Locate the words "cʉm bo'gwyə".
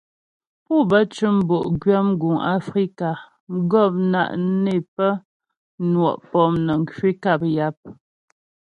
1.13-1.99